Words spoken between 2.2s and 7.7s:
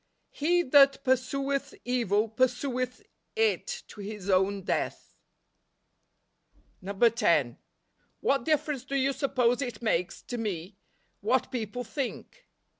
pursueth it to his own death." NOVEMBER. 127 10.''